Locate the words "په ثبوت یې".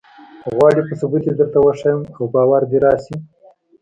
0.87-1.33